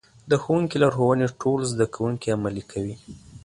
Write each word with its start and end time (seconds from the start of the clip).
د 0.29 0.31
ښوونکي 0.43 0.77
لارښوونې 0.81 1.27
ټول 1.41 1.59
زده 1.71 1.85
کوونکي 1.95 2.27
عملي 2.35 2.63
کوي. 2.71 2.95